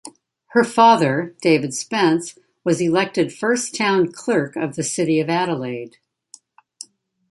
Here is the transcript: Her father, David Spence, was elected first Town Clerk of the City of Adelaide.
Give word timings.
Her 0.55 0.63
father, 0.63 1.35
David 1.43 1.75
Spence, 1.75 2.35
was 2.63 2.81
elected 2.81 3.31
first 3.31 3.75
Town 3.75 4.11
Clerk 4.11 4.55
of 4.55 4.75
the 4.75 4.81
City 4.83 5.19
of 5.19 5.29
Adelaide. 5.29 5.97